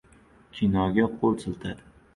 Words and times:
Kinoga 0.59 1.07
qo‘l 1.21 1.39
siltadi. 1.47 1.91